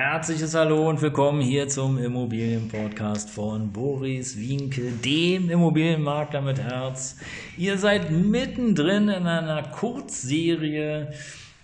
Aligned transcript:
Herzliches 0.00 0.54
Hallo 0.54 0.88
und 0.88 1.02
willkommen 1.02 1.42
hier 1.42 1.68
zum 1.68 1.98
Immobilienpodcast 1.98 3.28
von 3.28 3.70
Boris 3.70 4.38
Winkel, 4.40 4.92
dem 4.92 5.50
Immobilienmakler 5.50 6.40
mit 6.40 6.58
Herz. 6.58 7.18
Ihr 7.58 7.76
seid 7.76 8.10
mittendrin 8.10 9.10
in 9.10 9.26
einer 9.26 9.62
Kurzserie, 9.62 11.12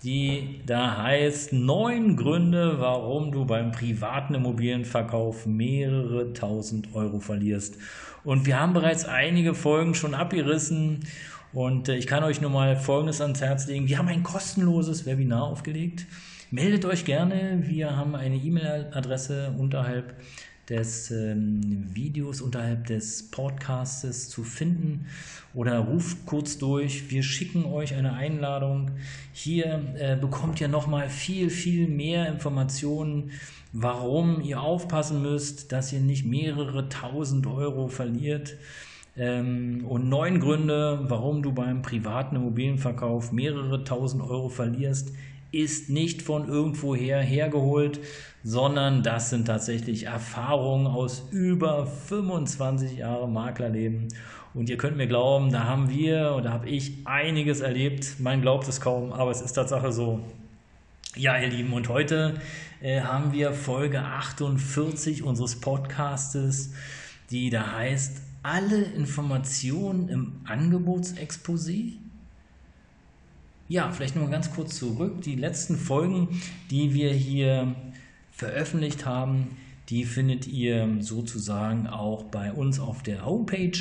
die 0.03 0.61
da 0.67 1.01
heißt 1.01 1.51
neun 1.51 2.15
Gründe, 2.15 2.75
warum 2.79 3.31
du 3.31 3.43
beim 3.43 3.71
privaten 3.71 4.35
Immobilienverkauf 4.35 5.47
mehrere 5.47 6.31
tausend 6.33 6.93
Euro 6.93 7.19
verlierst. 7.19 7.77
Und 8.23 8.45
wir 8.45 8.59
haben 8.59 8.73
bereits 8.73 9.05
einige 9.05 9.55
Folgen 9.55 9.95
schon 9.95 10.13
abgerissen 10.13 11.07
und 11.53 11.89
äh, 11.89 11.95
ich 11.95 12.05
kann 12.05 12.23
euch 12.23 12.39
nur 12.39 12.51
mal 12.51 12.75
Folgendes 12.75 13.19
ans 13.19 13.41
Herz 13.41 13.65
legen. 13.65 13.87
Wir 13.87 13.97
haben 13.97 14.09
ein 14.09 14.21
kostenloses 14.21 15.07
Webinar 15.07 15.41
aufgelegt 15.41 16.05
Meldet 16.49 16.85
euch 16.85 17.03
gerne. 17.03 17.59
Wir 17.63 17.97
haben 17.97 18.15
eine 18.15 18.37
E-Mail-Adresse 18.37 19.53
unterhalb 19.57 20.15
des 20.69 21.11
ähm, 21.11 21.93
Videos, 21.93 22.39
unterhalb 22.39 22.87
des 22.87 23.29
Podcastes 23.31 24.29
zu 24.29 24.45
finden 24.45 25.07
oder 25.53 25.79
ruft 25.79 26.25
kurz 26.25 26.57
durch. 26.57 27.11
Wir 27.11 27.21
schicken 27.21 27.65
euch 27.65 27.95
eine 27.95 28.13
Einladung. 28.13 28.91
Hier 29.33 29.93
äh, 29.97 30.15
bekommt 30.15 30.61
ihr 30.61 30.69
nochmal 30.69 31.09
viel, 31.09 31.49
viel 31.49 31.89
mehr 31.89 32.29
Informationen, 32.29 33.31
warum 33.73 34.39
ihr 34.39 34.61
aufpassen 34.61 35.21
müsst, 35.21 35.73
dass 35.73 35.91
ihr 35.91 35.99
nicht 35.99 36.25
mehrere 36.25 36.87
tausend 36.87 37.45
Euro 37.45 37.89
verliert. 37.89 38.55
Ähm, 39.17 39.83
und 39.85 40.07
neun 40.07 40.39
Gründe, 40.39 40.99
warum 41.09 41.43
du 41.43 41.51
beim 41.51 41.81
privaten 41.81 42.37
Immobilienverkauf 42.37 43.33
mehrere 43.33 43.83
tausend 43.83 44.23
Euro 44.23 44.47
verlierst 44.47 45.11
ist 45.51 45.89
nicht 45.89 46.21
von 46.21 46.47
irgendwoher 46.47 47.19
hergeholt, 47.19 47.99
sondern 48.43 49.03
das 49.03 49.29
sind 49.29 49.45
tatsächlich 49.45 50.03
Erfahrungen 50.03 50.87
aus 50.87 51.27
über 51.31 51.85
25 51.85 52.97
Jahren 52.97 53.33
Maklerleben. 53.33 54.09
Und 54.53 54.69
ihr 54.69 54.77
könnt 54.77 54.97
mir 54.97 55.07
glauben, 55.07 55.51
da 55.51 55.65
haben 55.65 55.89
wir 55.89 56.33
oder 56.37 56.51
habe 56.51 56.69
ich 56.69 56.93
einiges 57.05 57.59
erlebt. 57.59 58.19
Man 58.19 58.41
glaubt 58.41 58.67
es 58.67 58.81
kaum, 58.81 59.13
aber 59.13 59.31
es 59.31 59.41
ist 59.41 59.53
Tatsache 59.53 59.91
so. 59.91 60.19
Ja, 61.15 61.37
ihr 61.37 61.49
Lieben, 61.49 61.73
und 61.73 61.89
heute 61.89 62.35
äh, 62.81 63.01
haben 63.01 63.33
wir 63.33 63.53
Folge 63.53 64.01
48 64.01 65.23
unseres 65.23 65.59
Podcastes, 65.59 66.73
die 67.31 67.49
da 67.49 67.73
heißt, 67.73 68.21
alle 68.43 68.81
Informationen 68.81 70.09
im 70.09 70.41
Angebotsexposé 70.45 71.93
ja, 73.67 73.91
vielleicht 73.91 74.15
mal 74.15 74.29
ganz 74.29 74.53
kurz 74.53 74.77
zurück. 74.77 75.21
Die 75.21 75.35
letzten 75.35 75.75
Folgen, 75.75 76.41
die 76.71 76.93
wir 76.93 77.11
hier 77.11 77.75
veröffentlicht 78.31 79.05
haben, 79.05 79.57
die 79.89 80.05
findet 80.05 80.47
ihr 80.47 80.97
sozusagen 80.99 81.87
auch 81.87 82.23
bei 82.23 82.51
uns 82.51 82.79
auf 82.79 83.03
der 83.03 83.25
Homepage 83.25 83.77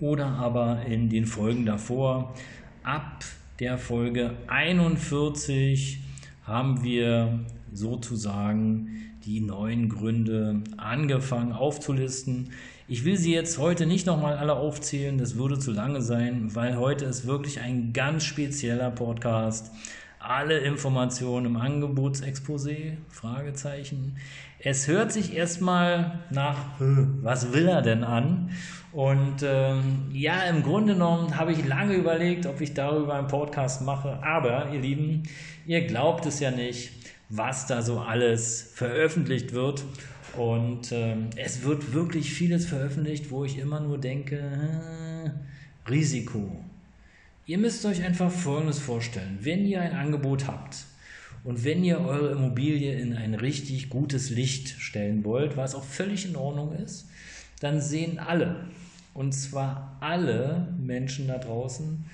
oder 0.00 0.26
aber 0.26 0.84
in 0.86 1.08
den 1.08 1.26
Folgen 1.26 1.66
davor. 1.66 2.34
Ab 2.82 3.24
der 3.58 3.78
Folge 3.78 4.34
41 4.48 6.00
haben 6.44 6.84
wir 6.84 7.40
sozusagen 7.72 9.02
die 9.24 9.40
neuen 9.40 9.88
Gründe 9.88 10.62
angefangen 10.76 11.52
aufzulisten. 11.52 12.50
Ich 12.88 13.04
will 13.04 13.16
sie 13.16 13.34
jetzt 13.34 13.58
heute 13.58 13.86
nicht 13.86 14.06
nochmal 14.06 14.36
alle 14.36 14.54
aufzählen, 14.54 15.18
das 15.18 15.36
würde 15.36 15.58
zu 15.58 15.72
lange 15.72 16.00
sein, 16.00 16.54
weil 16.54 16.76
heute 16.76 17.04
ist 17.04 17.26
wirklich 17.26 17.60
ein 17.60 17.92
ganz 17.92 18.24
spezieller 18.24 18.90
Podcast. 18.90 19.72
Alle 20.20 20.58
Informationen 20.58 21.46
im 21.46 21.56
Angebotsexposé? 21.56 22.96
Fragezeichen. 23.08 24.16
Es 24.58 24.88
hört 24.88 25.12
sich 25.12 25.34
erstmal 25.34 26.20
nach, 26.30 26.56
was 26.78 27.52
will 27.52 27.68
er 27.68 27.82
denn 27.82 28.04
an? 28.04 28.50
Und 28.92 29.42
ähm, 29.44 30.06
ja, 30.12 30.42
im 30.44 30.62
Grunde 30.62 30.94
genommen 30.94 31.36
habe 31.36 31.52
ich 31.52 31.66
lange 31.66 31.94
überlegt, 31.94 32.46
ob 32.46 32.60
ich 32.60 32.72
darüber 32.72 33.14
einen 33.14 33.28
Podcast 33.28 33.82
mache. 33.82 34.18
Aber, 34.22 34.70
ihr 34.72 34.80
Lieben, 34.80 35.24
ihr 35.66 35.86
glaubt 35.86 36.24
es 36.26 36.40
ja 36.40 36.50
nicht, 36.50 36.90
was 37.28 37.66
da 37.66 37.82
so 37.82 38.00
alles 38.00 38.70
veröffentlicht 38.74 39.52
wird. 39.52 39.84
Und 40.36 40.92
ähm, 40.92 41.30
es 41.36 41.62
wird 41.62 41.92
wirklich 41.92 42.32
vieles 42.32 42.66
veröffentlicht, 42.66 43.30
wo 43.30 43.44
ich 43.44 43.58
immer 43.58 43.80
nur 43.80 43.98
denke, 43.98 44.36
äh, 44.36 45.90
Risiko. 45.90 46.62
Ihr 47.46 47.58
müsst 47.58 47.86
euch 47.86 48.02
einfach 48.02 48.30
Folgendes 48.30 48.78
vorstellen. 48.78 49.38
Wenn 49.40 49.64
ihr 49.66 49.80
ein 49.80 49.92
Angebot 49.92 50.46
habt 50.46 50.84
und 51.44 51.64
wenn 51.64 51.84
ihr 51.84 52.00
eure 52.00 52.32
Immobilie 52.32 52.98
in 52.98 53.14
ein 53.14 53.34
richtig 53.34 53.88
gutes 53.88 54.30
Licht 54.30 54.68
stellen 54.80 55.24
wollt, 55.24 55.56
was 55.56 55.74
auch 55.74 55.84
völlig 55.84 56.28
in 56.28 56.36
Ordnung 56.36 56.74
ist, 56.74 57.08
dann 57.60 57.80
sehen 57.80 58.18
alle, 58.18 58.66
und 59.14 59.32
zwar 59.32 59.96
alle 60.00 60.74
Menschen 60.78 61.28
da 61.28 61.38
draußen, 61.38 62.04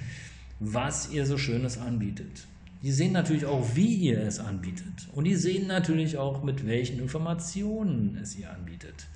was 0.61 1.11
ihr 1.11 1.27
so 1.27 1.39
Schönes 1.39 1.79
anbietet. 1.79 2.47
Die 2.83 2.91
sehen 2.91 3.13
natürlich 3.13 3.47
auch, 3.47 3.75
wie 3.75 3.95
ihr 3.95 4.21
es 4.21 4.41
anbietet. 4.41 5.09
Und 5.13 5.25
die 5.25 5.37
sehen 5.37 5.69
natürlich 5.69 6.19
auch, 6.19 6.43
mit 6.43 6.67
welchen 6.67 6.99
Informationen 6.99 8.19
es 8.21 8.37
ihr 8.37 8.51
anbietet. 8.51 9.07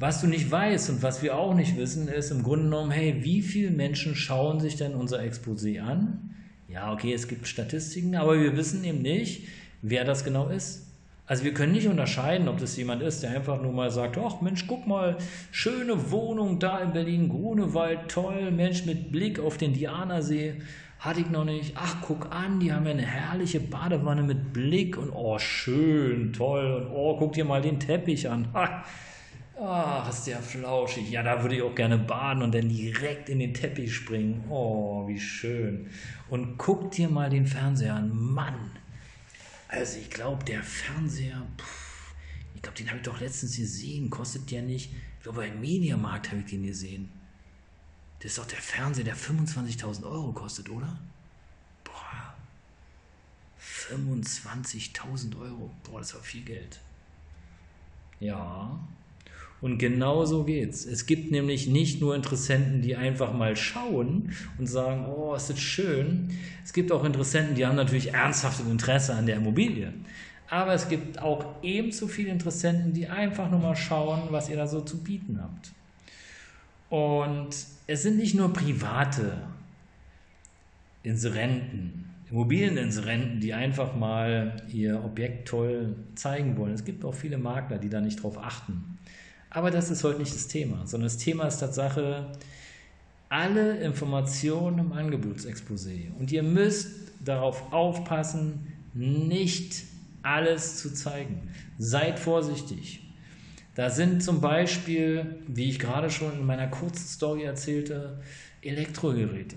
Was 0.00 0.20
du 0.20 0.26
nicht 0.26 0.50
weißt 0.50 0.90
und 0.90 1.02
was 1.02 1.22
wir 1.22 1.36
auch 1.36 1.54
nicht 1.54 1.76
wissen, 1.76 2.08
ist 2.08 2.30
im 2.30 2.42
Grunde 2.42 2.64
genommen, 2.64 2.90
hey, 2.90 3.22
wie 3.22 3.42
viele 3.42 3.70
Menschen 3.70 4.16
schauen 4.16 4.58
sich 4.58 4.76
denn 4.76 4.94
unser 4.94 5.20
Exposé 5.20 5.80
an? 5.80 6.34
Ja, 6.68 6.92
okay, 6.92 7.12
es 7.12 7.28
gibt 7.28 7.46
Statistiken, 7.46 8.16
aber 8.16 8.40
wir 8.40 8.56
wissen 8.56 8.82
eben 8.82 9.02
nicht, 9.02 9.46
wer 9.82 10.04
das 10.04 10.24
genau 10.24 10.48
ist. 10.48 10.89
Also 11.30 11.44
wir 11.44 11.54
können 11.54 11.70
nicht 11.70 11.86
unterscheiden, 11.86 12.48
ob 12.48 12.58
das 12.58 12.76
jemand 12.76 13.02
ist, 13.02 13.22
der 13.22 13.30
einfach 13.30 13.62
nur 13.62 13.70
mal 13.70 13.88
sagt, 13.92 14.18
ach 14.18 14.40
Mensch, 14.40 14.66
guck 14.66 14.88
mal, 14.88 15.16
schöne 15.52 16.10
Wohnung 16.10 16.58
da 16.58 16.80
in 16.80 16.92
Berlin, 16.92 17.28
Grunewald, 17.28 18.08
toll, 18.08 18.50
Mensch 18.50 18.84
mit 18.84 19.12
Blick 19.12 19.38
auf 19.38 19.56
den 19.56 19.72
Dianersee. 19.72 20.54
Hatte 20.98 21.20
ich 21.20 21.30
noch 21.30 21.44
nicht. 21.44 21.74
Ach, 21.76 21.98
guck 22.02 22.34
an, 22.34 22.58
die 22.58 22.72
haben 22.72 22.84
ja 22.84 22.90
eine 22.90 23.06
herrliche 23.06 23.60
Badewanne 23.60 24.24
mit 24.24 24.52
Blick 24.52 24.98
und 24.98 25.12
oh, 25.12 25.38
schön, 25.38 26.32
toll. 26.32 26.88
Und 26.88 26.96
oh, 26.96 27.16
guck 27.16 27.34
dir 27.34 27.44
mal 27.44 27.62
den 27.62 27.78
Teppich 27.78 28.28
an. 28.28 28.48
Ach, 28.52 30.08
ist 30.08 30.26
der 30.26 30.38
flauschig. 30.38 31.12
Ja, 31.12 31.22
da 31.22 31.42
würde 31.42 31.54
ich 31.54 31.62
auch 31.62 31.76
gerne 31.76 31.96
baden 31.96 32.42
und 32.42 32.52
dann 32.52 32.68
direkt 32.68 33.28
in 33.28 33.38
den 33.38 33.54
Teppich 33.54 33.94
springen. 33.94 34.46
Oh, 34.50 35.06
wie 35.06 35.20
schön. 35.20 35.90
Und 36.28 36.58
guck 36.58 36.90
dir 36.90 37.08
mal 37.08 37.30
den 37.30 37.46
Fernseher 37.46 37.94
an. 37.94 38.10
Mann. 38.12 38.72
Also, 39.70 39.98
ich 39.98 40.10
glaube, 40.10 40.44
der 40.44 40.64
Fernseher, 40.64 41.46
pff, 41.56 42.12
ich 42.56 42.62
glaube, 42.62 42.76
den 42.76 42.88
habe 42.88 42.98
ich 42.98 43.04
doch 43.04 43.20
letztens 43.20 43.56
gesehen. 43.56 44.10
Kostet 44.10 44.50
der 44.50 44.62
nicht. 44.62 44.92
Ich 45.16 45.22
glaube, 45.22 45.42
beim 45.42 45.60
Mediamarkt 45.60 46.30
habe 46.30 46.40
ich 46.40 46.46
den 46.46 46.66
gesehen. 46.66 47.08
Das 48.18 48.32
ist 48.32 48.38
doch 48.38 48.46
der 48.46 48.58
Fernseher, 48.58 49.04
der 49.04 49.16
25.000 49.16 50.04
Euro 50.04 50.32
kostet, 50.32 50.68
oder? 50.70 50.98
Boah. 51.84 52.34
25.000 53.60 55.38
Euro. 55.38 55.70
Boah, 55.84 56.00
das 56.00 56.14
war 56.14 56.20
viel 56.20 56.42
Geld. 56.42 56.80
Ja. 58.18 58.76
Und 59.60 59.78
genau 59.78 60.24
so 60.24 60.44
geht's. 60.44 60.86
Es 60.86 61.04
gibt 61.04 61.30
nämlich 61.30 61.66
nicht 61.66 62.00
nur 62.00 62.14
Interessenten, 62.14 62.80
die 62.80 62.96
einfach 62.96 63.34
mal 63.34 63.56
schauen 63.56 64.32
und 64.58 64.66
sagen, 64.66 65.06
oh, 65.06 65.34
ist 65.34 65.50
das 65.50 65.60
schön. 65.60 66.30
Es 66.64 66.72
gibt 66.72 66.90
auch 66.92 67.04
Interessenten, 67.04 67.54
die 67.54 67.66
haben 67.66 67.76
natürlich 67.76 68.14
ernsthaftes 68.14 68.66
Interesse 68.66 69.14
an 69.14 69.26
der 69.26 69.36
Immobilie. 69.36 69.92
Aber 70.48 70.72
es 70.72 70.88
gibt 70.88 71.20
auch 71.20 71.44
ebenso 71.62 72.08
viele 72.08 72.30
Interessenten, 72.30 72.92
die 72.92 73.06
einfach 73.06 73.50
nur 73.50 73.60
mal 73.60 73.76
schauen, 73.76 74.22
was 74.30 74.48
ihr 74.48 74.56
da 74.56 74.66
so 74.66 74.80
zu 74.80 75.02
bieten 75.02 75.38
habt. 75.40 75.72
Und 76.88 77.50
es 77.86 78.02
sind 78.02 78.16
nicht 78.16 78.34
nur 78.34 78.52
private 78.52 79.42
Inserenten, 81.02 82.06
Immobilieninserenten, 82.30 83.40
die 83.40 83.54
einfach 83.54 83.94
mal 83.94 84.56
ihr 84.72 85.02
Objekt 85.04 85.48
toll 85.48 85.96
zeigen 86.14 86.56
wollen. 86.56 86.72
Es 86.72 86.84
gibt 86.84 87.04
auch 87.04 87.14
viele 87.14 87.38
Makler, 87.38 87.78
die 87.78 87.88
da 87.88 88.00
nicht 88.00 88.22
drauf 88.22 88.38
achten. 88.38 88.98
Aber 89.50 89.70
das 89.70 89.90
ist 89.90 90.04
heute 90.04 90.20
nicht 90.20 90.34
das 90.34 90.46
Thema, 90.46 90.86
sondern 90.86 91.08
das 91.08 91.18
Thema 91.18 91.46
ist 91.46 91.58
Tatsache 91.58 92.30
alle 93.28 93.78
Informationen 93.78 94.78
im 94.78 94.92
Angebotsexposé. 94.92 96.12
Und 96.18 96.32
ihr 96.32 96.42
müsst 96.42 97.12
darauf 97.24 97.72
aufpassen, 97.72 98.72
nicht 98.94 99.84
alles 100.22 100.78
zu 100.78 100.92
zeigen. 100.92 101.48
Seid 101.78 102.18
vorsichtig. 102.18 103.00
Da 103.76 103.88
sind 103.88 104.22
zum 104.22 104.40
Beispiel, 104.40 105.38
wie 105.46 105.70
ich 105.70 105.78
gerade 105.78 106.10
schon 106.10 106.32
in 106.32 106.46
meiner 106.46 106.66
kurzen 106.66 107.06
Story 107.06 107.44
erzählte, 107.44 108.20
Elektrogeräte. 108.62 109.56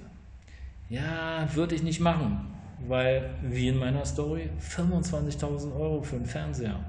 Ja, 0.90 1.50
würde 1.56 1.76
ich 1.76 1.84
nicht 1.84 2.00
machen, 2.00 2.53
weil, 2.88 3.30
wie 3.42 3.68
in 3.68 3.78
meiner 3.78 4.06
Story, 4.06 4.50
25.000 4.60 5.76
Euro 5.76 6.02
für 6.02 6.18
einen 6.18 6.26
Fernseher. 6.26 6.80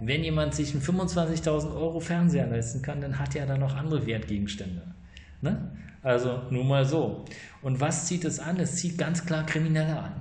Wenn 0.00 0.24
jemand 0.24 0.54
sich 0.54 0.72
einen 0.72 0.82
25.000 0.82 1.74
Euro 1.74 2.00
Fernseher 2.00 2.46
leisten 2.46 2.82
kann, 2.82 3.00
dann 3.00 3.18
hat 3.18 3.36
er 3.36 3.46
da 3.46 3.58
noch 3.58 3.76
andere 3.76 4.06
Wertgegenstände. 4.06 4.82
Ne? 5.42 5.70
Also 6.02 6.42
nur 6.50 6.64
mal 6.64 6.84
so. 6.84 7.24
Und 7.62 7.80
was 7.80 8.06
zieht 8.06 8.24
es 8.24 8.38
an? 8.38 8.58
Es 8.58 8.76
zieht 8.76 8.96
ganz 8.96 9.24
klar 9.26 9.44
Kriminelle 9.44 9.98
an. 9.98 10.14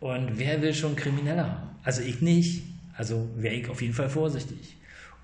Und 0.00 0.38
wer 0.38 0.62
will 0.62 0.72
schon 0.72 0.96
Kriminelle 0.96 1.44
haben? 1.44 1.70
Also 1.82 2.02
ich 2.02 2.22
nicht. 2.22 2.62
Also 2.96 3.28
wäre 3.36 3.54
ich 3.54 3.68
auf 3.68 3.82
jeden 3.82 3.94
Fall 3.94 4.08
vorsichtig. 4.08 4.76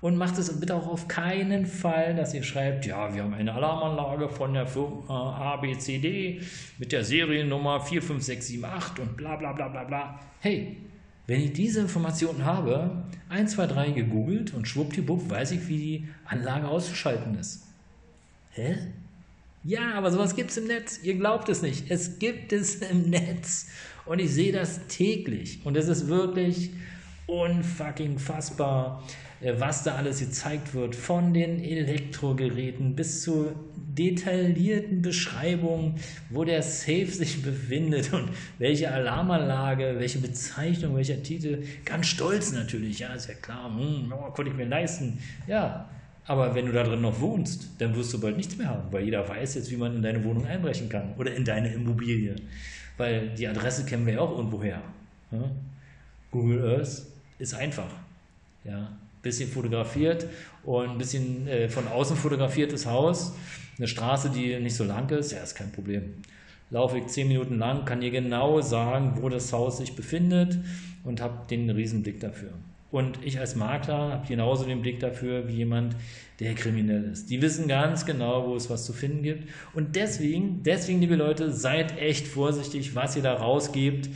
Und 0.03 0.17
macht 0.17 0.37
es 0.37 0.59
bitte 0.59 0.75
auch 0.75 0.87
auf 0.87 1.07
keinen 1.07 1.65
Fall, 1.65 2.13
dass 2.13 2.33
ihr 2.33 2.43
schreibt, 2.43 2.85
ja, 2.85 3.15
wir 3.15 3.23
haben 3.23 3.33
eine 3.33 3.53
Alarmanlage 3.53 4.27
von 4.27 4.53
der 4.53 4.67
Firma 4.67 5.53
ABCD 5.53 6.41
mit 6.77 6.91
der 6.91 7.05
Seriennummer 7.05 7.79
45678 7.79 8.99
und 8.99 9.15
bla 9.15 9.37
bla 9.37 9.53
bla 9.53 9.69
bla 9.69 9.85
bla. 9.85 10.19
Hey, 10.41 10.75
wenn 11.25 11.41
ich 11.41 11.53
diese 11.53 11.79
Informationen 11.79 12.43
habe, 12.43 13.05
1, 13.29 13.53
2, 13.53 13.65
3 13.65 13.91
gegoogelt 13.91 14.53
und 14.53 14.67
schwuppdiwupp 14.67 15.29
weiß 15.29 15.51
ich, 15.51 15.69
wie 15.69 15.77
die 15.77 16.07
Anlage 16.25 16.67
auszuschalten 16.67 17.39
ist. 17.39 17.63
Hä? 18.51 18.75
Ja, 19.63 19.93
aber 19.93 20.11
sowas 20.11 20.35
gibt 20.35 20.51
es 20.51 20.57
im 20.57 20.67
Netz. 20.67 20.99
Ihr 21.01 21.15
glaubt 21.15 21.47
es 21.47 21.61
nicht. 21.61 21.89
Es 21.89 22.19
gibt 22.19 22.51
es 22.51 22.75
im 22.91 23.09
Netz. 23.09 23.69
Und 24.05 24.19
ich 24.19 24.31
sehe 24.31 24.51
das 24.51 24.85
täglich. 24.87 25.61
Und 25.63 25.77
es 25.77 25.87
ist 25.87 26.09
wirklich 26.09 26.71
unfucking 27.25 28.19
fassbar, 28.19 29.01
was 29.41 29.83
da 29.83 29.95
alles 29.95 30.19
gezeigt 30.19 30.73
wird. 30.73 30.95
Von 30.95 31.33
den 31.33 31.63
Elektrogeräten 31.63 32.95
bis 32.95 33.23
zu 33.23 33.51
detaillierten 33.75 35.01
Beschreibungen, 35.01 35.95
wo 36.29 36.43
der 36.43 36.63
Safe 36.63 37.05
sich 37.07 37.41
befindet 37.41 38.13
und 38.13 38.29
welche 38.57 38.91
Alarmanlage, 38.91 39.95
welche 39.97 40.19
Bezeichnung, 40.19 40.95
welcher 40.95 41.21
Titel. 41.21 41.63
Ganz 41.85 42.07
stolz 42.07 42.51
natürlich. 42.51 42.99
Ja, 42.99 43.13
ist 43.13 43.27
ja 43.27 43.35
klar. 43.35 43.75
Hm, 43.75 44.11
oh, 44.11 44.31
konnte 44.31 44.51
ich 44.51 44.57
mir 44.57 44.65
leisten. 44.65 45.19
Ja, 45.47 45.89
aber 46.25 46.55
wenn 46.55 46.65
du 46.65 46.71
da 46.71 46.83
drin 46.83 47.01
noch 47.01 47.19
wohnst, 47.19 47.69
dann 47.79 47.95
wirst 47.95 48.13
du 48.13 48.19
bald 48.19 48.37
nichts 48.37 48.57
mehr 48.57 48.69
haben, 48.69 48.91
weil 48.91 49.03
jeder 49.03 49.27
weiß 49.27 49.55
jetzt, 49.55 49.69
wie 49.71 49.77
man 49.77 49.95
in 49.95 50.01
deine 50.01 50.23
Wohnung 50.23 50.45
einbrechen 50.45 50.87
kann 50.87 51.13
oder 51.17 51.33
in 51.33 51.43
deine 51.43 51.73
Immobilie. 51.73 52.35
Weil 52.97 53.29
die 53.29 53.47
Adresse 53.47 53.85
kennen 53.85 54.05
wir 54.05 54.13
ja 54.13 54.19
auch 54.19 54.37
irgendwoher. 54.37 54.81
Ja? 55.31 55.51
Google 56.31 56.77
Earth 56.77 57.03
ist 57.39 57.53
einfach. 57.53 57.89
Ja? 58.63 58.91
Bisschen 59.23 59.49
fotografiert 59.49 60.27
und 60.63 60.89
ein 60.89 60.97
bisschen 60.99 61.47
äh, 61.47 61.67
von 61.67 61.87
außen 61.87 62.15
fotografiertes 62.15 62.85
Haus. 62.85 63.33
Eine 63.79 63.87
Straße, 63.87 64.29
die 64.29 64.59
nicht 64.59 64.75
so 64.75 64.83
lang 64.83 65.09
ist, 65.09 65.31
ja, 65.31 65.39
ist 65.39 65.55
kein 65.55 65.71
Problem. 65.71 66.13
Laufe 66.69 66.99
ich 66.99 67.07
zehn 67.07 67.27
Minuten 67.27 67.57
lang, 67.57 67.85
kann 67.85 68.01
dir 68.01 68.11
genau 68.11 68.61
sagen, 68.61 69.17
wo 69.19 69.29
das 69.29 69.51
Haus 69.51 69.77
sich 69.77 69.95
befindet 69.95 70.59
und 71.03 71.21
habe 71.21 71.47
den 71.49 71.69
Riesenblick 71.69 72.19
dafür. 72.19 72.51
Und 72.93 73.17
ich 73.23 73.39
als 73.39 73.55
Makler 73.55 74.11
habe 74.11 74.27
genauso 74.27 74.65
den 74.65 74.83
Blick 74.83 74.99
dafür 74.99 75.47
wie 75.47 75.53
jemand, 75.53 75.95
der 76.39 76.53
kriminell 76.53 77.05
ist. 77.05 77.27
Die 77.31 77.41
wissen 77.41 77.67
ganz 77.67 78.05
genau, 78.05 78.47
wo 78.47 78.55
es 78.55 78.69
was 78.69 78.85
zu 78.85 78.93
finden 78.93 79.23
gibt. 79.23 79.49
Und 79.73 79.95
deswegen, 79.95 80.61
deswegen, 80.61 80.99
liebe 80.99 81.15
Leute, 81.15 81.51
seid 81.51 81.97
echt 81.99 82.27
vorsichtig, 82.27 82.93
was 82.93 83.15
ihr 83.15 83.23
da 83.23 83.33
rausgebt. 83.33 84.09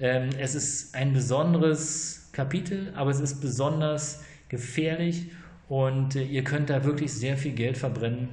Ähm, 0.00 0.30
es 0.40 0.56
ist 0.56 0.96
ein 0.96 1.12
besonderes 1.12 2.30
Kapitel, 2.32 2.92
aber 2.96 3.12
es 3.12 3.20
ist 3.20 3.40
besonders 3.40 4.24
gefährlich 4.48 5.30
und 5.68 6.16
äh, 6.16 6.22
ihr 6.22 6.44
könnt 6.44 6.70
da 6.70 6.84
wirklich 6.84 7.12
sehr 7.12 7.36
viel 7.36 7.52
Geld 7.52 7.76
verbrennen 7.76 8.28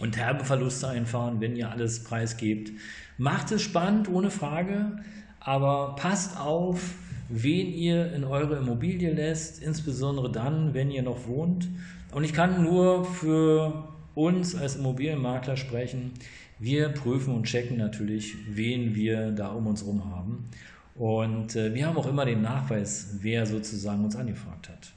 und 0.00 0.16
herbe 0.16 0.44
Verluste 0.44 0.88
einfahren, 0.88 1.40
wenn 1.40 1.56
ihr 1.56 1.70
alles 1.70 2.04
preisgebt. 2.04 2.72
Macht 3.18 3.52
es 3.52 3.62
spannend, 3.62 4.08
ohne 4.08 4.30
Frage, 4.30 4.98
aber 5.40 5.94
passt 5.96 6.38
auf, 6.38 6.94
wen 7.28 7.72
ihr 7.72 8.12
in 8.12 8.24
eure 8.24 8.56
Immobilie 8.56 9.12
lässt, 9.12 9.62
insbesondere 9.62 10.32
dann, 10.32 10.74
wenn 10.74 10.90
ihr 10.90 11.02
noch 11.02 11.26
wohnt. 11.26 11.68
Und 12.12 12.24
ich 12.24 12.32
kann 12.32 12.62
nur 12.62 13.04
für 13.04 13.88
uns 14.14 14.54
als 14.54 14.76
Immobilienmakler 14.76 15.56
sprechen. 15.56 16.12
Wir 16.58 16.88
prüfen 16.88 17.34
und 17.34 17.44
checken 17.44 17.76
natürlich, 17.76 18.36
wen 18.48 18.94
wir 18.94 19.30
da 19.30 19.48
um 19.48 19.66
uns 19.66 19.82
herum 19.82 20.04
haben. 20.10 20.48
Und 20.94 21.56
äh, 21.56 21.72
wir 21.74 21.86
haben 21.86 21.96
auch 21.96 22.06
immer 22.06 22.24
den 22.24 22.42
Nachweis, 22.42 23.16
wer 23.20 23.46
sozusagen 23.46 24.04
uns 24.04 24.16
angefragt 24.16 24.68
hat. 24.68 24.92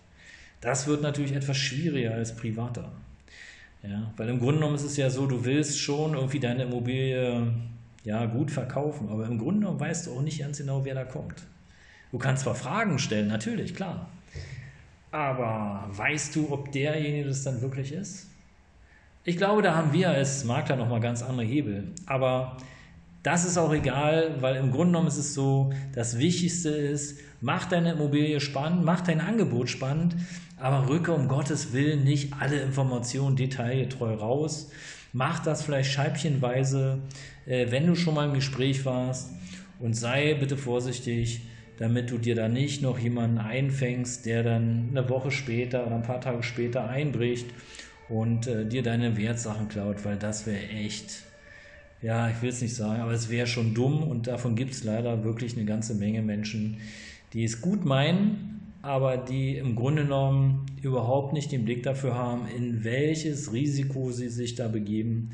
Das 0.64 0.88
wird 0.88 1.02
natürlich 1.02 1.34
etwas 1.34 1.58
schwieriger 1.58 2.14
als 2.14 2.38
privater. 2.38 2.90
Ja, 3.84 4.14
weil 4.16 4.30
im 4.30 4.40
Grunde 4.40 4.60
genommen 4.62 4.76
ist 4.76 4.86
es 4.86 4.96
ja 4.96 5.10
so, 5.10 5.28
du 5.28 5.44
willst 5.44 5.78
schon 5.78 6.14
irgendwie 6.14 6.40
deine 6.40 6.64
Immobilie 6.64 7.52
ja, 8.06 8.26
gut 8.26 8.50
verkaufen, 8.50 9.10
aber 9.10 9.26
im 9.26 9.38
Grunde 9.38 9.60
genommen 9.60 9.82
weißt 9.82 10.08
du 10.08 10.14
auch 10.14 10.22
nicht 10.22 10.40
ganz 10.40 10.60
genau, 10.60 10.86
wer 10.86 10.96
da 10.96 11.04
kommt. 11.04 11.44
Du 12.14 12.18
kannst 12.18 12.44
zwar 12.44 12.56
Fragen 12.56 12.98
stellen, 12.98 13.28
natürlich, 13.28 13.76
klar. 13.76 14.10
Aber 15.12 15.86
weißt 15.92 16.34
du, 16.38 16.50
ob 16.50 16.72
derjenige 16.72 17.28
das 17.28 17.44
dann 17.44 17.62
wirklich 17.62 17.92
ist? 17.92 18.28
Ich 19.26 19.36
glaube, 19.36 19.64
da 19.64 19.76
haben 19.76 19.92
wir 19.92 20.12
als 20.12 20.46
Makler 20.46 20.78
nochmal 20.78 21.02
ganz 21.02 21.22
andere 21.22 21.46
Hebel. 21.46 21.92
Aber 22.06 22.56
das 23.24 23.46
ist 23.46 23.58
auch 23.58 23.74
egal, 23.74 24.36
weil 24.42 24.58
im 24.58 24.72
Grunde 24.72 24.88
genommen 24.88 25.08
ist 25.08 25.18
es 25.18 25.34
so, 25.34 25.72
das 25.96 26.20
Wichtigste 26.20 26.70
ist, 26.70 27.20
mach 27.40 27.66
deine 27.66 27.94
Immobilie 27.94 28.42
spannend, 28.42 28.84
mach 28.84 29.02
dein 29.02 29.22
Angebot 29.22 29.70
spannend, 29.70 30.16
aber 30.58 30.90
rücke 30.90 31.14
um 31.14 31.30
Gottes 31.30 31.72
Willen 31.74 32.04
nicht 32.04 32.34
alle 32.40 32.60
Informationen 32.60 33.36
detailgetreu 33.36 34.14
raus. 34.14 34.72
Mach 35.14 35.40
das 35.40 35.64
vielleicht 35.64 35.92
scheibchenweise, 35.92 37.00
äh, 37.46 37.68
wenn 37.70 37.88
du 37.88 37.96
schon 37.96 38.16
mal 38.16 38.28
im 38.28 38.34
Gespräch 38.34 38.84
warst 38.86 39.32
und 39.80 39.94
sei 39.94 40.34
bitte 40.34 40.58
vorsichtig, 40.58 41.42
damit 41.78 42.12
du 42.12 42.18
dir 42.18 42.36
da 42.36 42.48
nicht 42.48 42.82
noch 42.82 43.00
jemanden 43.00 43.38
einfängst, 43.38 44.26
der 44.26 44.44
dann 44.44 44.90
eine 44.92 45.10
Woche 45.10 45.32
später 45.32 45.86
oder 45.86 45.96
ein 45.96 46.04
paar 46.04 46.22
Tage 46.22 46.44
später 46.44 46.90
einbricht 46.90 47.48
und 48.10 48.48
äh, 48.48 48.66
dir 48.66 48.84
deine 48.84 49.18
Wertsachen 49.18 49.70
klaut, 49.70 50.04
weil 50.04 50.18
das 50.18 50.46
wäre 50.46 50.68
echt, 50.68 51.24
ja, 52.04 52.30
ich 52.30 52.42
will 52.42 52.50
es 52.50 52.62
nicht 52.62 52.76
sagen, 52.76 53.02
aber 53.02 53.14
es 53.14 53.30
wäre 53.30 53.48
schon 53.48 53.74
dumm 53.74 54.04
und 54.04 54.28
davon 54.28 54.56
gibt 54.56 54.74
es 54.74 54.84
leider 54.84 55.24
wirklich 55.24 55.56
eine 55.56 55.66
ganze 55.66 55.96
Menge 55.96 56.22
Menschen, 56.22 56.78
die 57.32 57.46
es 57.46 57.62
gut 57.62 57.86
meinen, 57.86 58.62
aber 58.82 59.16
die 59.16 59.58
im 59.58 59.76
Grunde 59.76 60.04
genommen 60.04 60.66
überhaupt 60.82 61.32
nicht 61.32 61.52
den 61.54 61.64
Blick 61.64 61.82
dafür 61.84 62.16
haben, 62.16 62.46
in 62.56 62.84
welches 62.84 63.54
Risiko 63.54 64.12
sie 64.12 64.28
sich 64.28 64.56
da 64.56 64.68
begeben. 64.68 65.32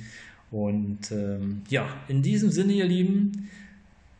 Und 0.51 1.11
ähm, 1.11 1.63
ja, 1.69 1.87
in 2.07 2.21
diesem 2.21 2.51
Sinne, 2.51 2.73
ihr 2.73 2.85
Lieben, 2.85 3.49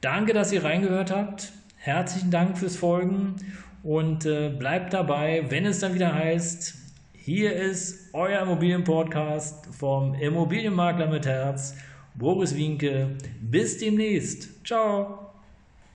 danke, 0.01 0.33
dass 0.33 0.51
ihr 0.51 0.63
reingehört 0.63 1.11
habt. 1.11 1.51
Herzlichen 1.77 2.31
Dank 2.31 2.57
fürs 2.57 2.75
Folgen 2.75 3.35
und 3.83 4.25
äh, 4.25 4.49
bleibt 4.49 4.93
dabei, 4.93 5.45
wenn 5.49 5.65
es 5.65 5.79
dann 5.79 5.93
wieder 5.93 6.13
heißt, 6.13 6.75
hier 7.13 7.53
ist 7.53 8.09
euer 8.13 8.41
Immobilienpodcast 8.41 9.67
vom 9.67 10.15
Immobilienmakler 10.15 11.07
mit 11.07 11.27
Herz, 11.27 11.75
Boris 12.19 12.53
Winke. 12.53 13.15
Bis 13.39 13.77
demnächst. 13.77 14.49
Ciao. 14.65 15.28